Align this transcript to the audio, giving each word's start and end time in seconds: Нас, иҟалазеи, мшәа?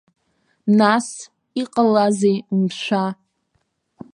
Нас, 0.79 1.07
иҟалазеи, 1.61 2.37
мшәа? 2.59 3.05